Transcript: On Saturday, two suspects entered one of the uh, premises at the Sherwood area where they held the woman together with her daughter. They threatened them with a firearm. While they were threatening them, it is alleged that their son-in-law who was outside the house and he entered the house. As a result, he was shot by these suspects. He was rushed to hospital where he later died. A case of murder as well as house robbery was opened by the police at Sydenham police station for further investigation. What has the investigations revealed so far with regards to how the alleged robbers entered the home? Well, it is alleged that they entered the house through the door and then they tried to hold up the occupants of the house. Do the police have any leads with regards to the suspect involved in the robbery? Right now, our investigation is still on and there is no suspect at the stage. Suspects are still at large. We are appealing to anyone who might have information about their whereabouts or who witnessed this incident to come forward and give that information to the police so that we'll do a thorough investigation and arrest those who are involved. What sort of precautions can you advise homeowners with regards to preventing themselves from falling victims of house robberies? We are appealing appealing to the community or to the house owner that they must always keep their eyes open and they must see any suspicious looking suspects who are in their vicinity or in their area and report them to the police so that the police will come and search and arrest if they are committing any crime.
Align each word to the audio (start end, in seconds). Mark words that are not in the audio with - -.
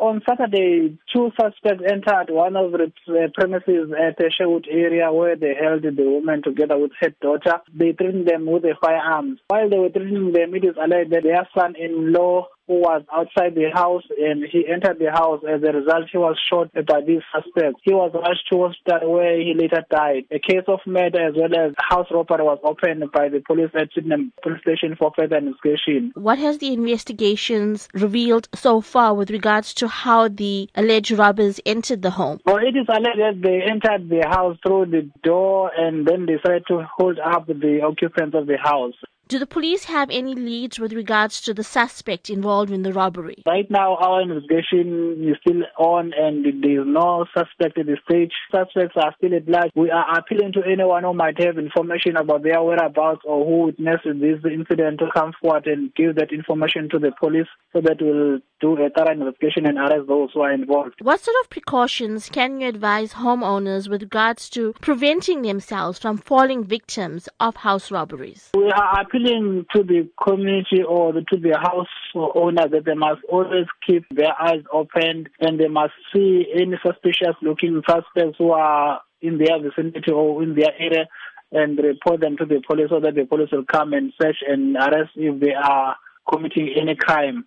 On 0.00 0.22
Saturday, 0.28 0.96
two 1.12 1.32
suspects 1.40 1.82
entered 1.84 2.30
one 2.30 2.54
of 2.54 2.70
the 2.70 2.92
uh, 3.08 3.26
premises 3.34 3.90
at 3.90 4.16
the 4.16 4.30
Sherwood 4.30 4.68
area 4.70 5.12
where 5.12 5.34
they 5.34 5.54
held 5.60 5.82
the 5.82 6.04
woman 6.04 6.40
together 6.40 6.78
with 6.78 6.92
her 7.00 7.10
daughter. 7.20 7.58
They 7.74 7.94
threatened 7.94 8.28
them 8.28 8.46
with 8.46 8.62
a 8.62 8.76
firearm. 8.80 9.40
While 9.48 9.68
they 9.68 9.78
were 9.78 9.90
threatening 9.90 10.32
them, 10.32 10.54
it 10.54 10.64
is 10.64 10.76
alleged 10.80 11.10
that 11.10 11.24
their 11.24 11.48
son-in-law 11.52 12.46
who 12.68 12.74
was 12.80 13.02
outside 13.12 13.54
the 13.54 13.70
house 13.72 14.04
and 14.20 14.44
he 14.44 14.68
entered 14.68 14.98
the 14.98 15.10
house. 15.10 15.42
As 15.48 15.62
a 15.62 15.72
result, 15.72 16.04
he 16.12 16.18
was 16.18 16.38
shot 16.48 16.72
by 16.86 17.00
these 17.00 17.22
suspects. 17.34 17.80
He 17.82 17.92
was 17.92 18.12
rushed 18.14 18.46
to 18.52 18.68
hospital 18.68 19.12
where 19.12 19.40
he 19.40 19.54
later 19.56 19.82
died. 19.90 20.24
A 20.30 20.38
case 20.38 20.64
of 20.68 20.80
murder 20.86 21.28
as 21.28 21.34
well 21.34 21.54
as 21.56 21.72
house 21.78 22.06
robbery 22.10 22.44
was 22.44 22.58
opened 22.62 23.10
by 23.10 23.28
the 23.30 23.40
police 23.40 23.70
at 23.74 23.88
Sydenham 23.94 24.32
police 24.42 24.60
station 24.60 24.96
for 24.96 25.12
further 25.16 25.38
investigation. 25.38 26.12
What 26.14 26.38
has 26.38 26.58
the 26.58 26.72
investigations 26.72 27.88
revealed 27.94 28.48
so 28.54 28.82
far 28.82 29.14
with 29.14 29.30
regards 29.30 29.72
to 29.74 29.88
how 29.88 30.28
the 30.28 30.68
alleged 30.74 31.12
robbers 31.12 31.60
entered 31.64 32.02
the 32.02 32.10
home? 32.10 32.40
Well, 32.44 32.58
it 32.58 32.76
is 32.76 32.86
alleged 32.88 33.18
that 33.18 33.40
they 33.42 33.62
entered 33.62 34.10
the 34.10 34.28
house 34.28 34.58
through 34.66 34.86
the 34.86 35.08
door 35.22 35.70
and 35.74 36.06
then 36.06 36.26
they 36.26 36.36
tried 36.36 36.64
to 36.68 36.86
hold 36.96 37.18
up 37.18 37.46
the 37.46 37.80
occupants 37.82 38.36
of 38.36 38.46
the 38.46 38.58
house. 38.62 38.94
Do 39.28 39.38
the 39.38 39.46
police 39.46 39.84
have 39.84 40.08
any 40.08 40.34
leads 40.34 40.80
with 40.80 40.94
regards 40.94 41.42
to 41.42 41.52
the 41.52 41.62
suspect 41.62 42.30
involved 42.30 42.70
in 42.70 42.82
the 42.82 42.94
robbery? 42.94 43.42
Right 43.44 43.70
now, 43.70 43.96
our 43.96 44.22
investigation 44.22 45.22
is 45.22 45.36
still 45.42 45.64
on 45.78 46.12
and 46.16 46.46
there 46.62 46.80
is 46.80 46.86
no 46.86 47.26
suspect 47.36 47.76
at 47.76 47.84
the 47.84 47.98
stage. 48.08 48.32
Suspects 48.50 48.96
are 48.96 49.14
still 49.18 49.34
at 49.34 49.46
large. 49.46 49.70
We 49.74 49.90
are 49.90 50.18
appealing 50.18 50.54
to 50.54 50.62
anyone 50.64 51.04
who 51.04 51.12
might 51.12 51.38
have 51.42 51.58
information 51.58 52.16
about 52.16 52.42
their 52.42 52.62
whereabouts 52.62 53.20
or 53.26 53.44
who 53.44 53.66
witnessed 53.66 54.04
this 54.04 54.40
incident 54.50 55.00
to 55.00 55.10
come 55.14 55.34
forward 55.42 55.66
and 55.66 55.94
give 55.94 56.14
that 56.16 56.32
information 56.32 56.88
to 56.92 56.98
the 56.98 57.12
police 57.20 57.48
so 57.74 57.82
that 57.82 57.98
we'll 58.00 58.38
do 58.62 58.82
a 58.82 58.88
thorough 58.88 59.12
investigation 59.12 59.66
and 59.66 59.76
arrest 59.76 60.08
those 60.08 60.30
who 60.32 60.40
are 60.40 60.52
involved. 60.52 60.94
What 61.02 61.20
sort 61.20 61.36
of 61.42 61.50
precautions 61.50 62.30
can 62.30 62.62
you 62.62 62.68
advise 62.68 63.12
homeowners 63.12 63.90
with 63.90 64.00
regards 64.02 64.48
to 64.50 64.72
preventing 64.80 65.42
themselves 65.42 65.98
from 65.98 66.16
falling 66.16 66.64
victims 66.64 67.28
of 67.38 67.56
house 67.56 67.90
robberies? 67.90 68.50
We 68.56 68.70
are 68.70 69.02
appealing 69.02 69.17
appealing 69.18 69.66
to 69.74 69.82
the 69.82 70.08
community 70.22 70.82
or 70.86 71.12
to 71.12 71.36
the 71.36 71.56
house 71.60 71.86
owner 72.14 72.68
that 72.68 72.84
they 72.84 72.94
must 72.94 73.20
always 73.28 73.66
keep 73.86 74.04
their 74.10 74.32
eyes 74.40 74.62
open 74.72 75.28
and 75.40 75.58
they 75.58 75.68
must 75.68 75.92
see 76.14 76.46
any 76.54 76.76
suspicious 76.84 77.36
looking 77.42 77.82
suspects 77.88 78.36
who 78.38 78.50
are 78.52 79.00
in 79.20 79.38
their 79.38 79.60
vicinity 79.60 80.12
or 80.12 80.42
in 80.42 80.54
their 80.54 80.72
area 80.78 81.06
and 81.52 81.78
report 81.78 82.20
them 82.20 82.36
to 82.36 82.44
the 82.44 82.60
police 82.66 82.88
so 82.90 83.00
that 83.00 83.14
the 83.14 83.24
police 83.24 83.48
will 83.50 83.64
come 83.64 83.92
and 83.92 84.12
search 84.20 84.36
and 84.46 84.76
arrest 84.76 85.10
if 85.16 85.40
they 85.40 85.54
are 85.54 85.96
committing 86.30 86.74
any 86.78 86.94
crime. 86.94 87.44